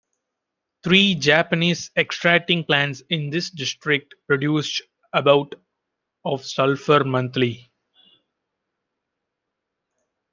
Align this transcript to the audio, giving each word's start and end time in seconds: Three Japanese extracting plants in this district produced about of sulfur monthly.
Three 0.83 1.13
Japanese 1.13 1.91
extracting 1.95 2.63
plants 2.63 3.03
in 3.11 3.29
this 3.29 3.51
district 3.51 4.15
produced 4.25 4.81
about 5.13 5.53
of 6.25 6.43
sulfur 6.43 7.03
monthly. 7.03 7.71